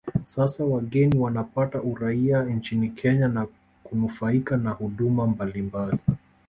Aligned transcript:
Sasa 0.25 0.65
wageni 0.65 1.17
wanapata 1.19 1.81
uraia 1.81 2.43
nchini 2.43 2.89
Kenya 2.89 3.27
na 3.27 3.47
kunufaika 3.83 4.57
na 4.57 4.71
huduma 4.71 5.27
mbalimbali 5.27 5.97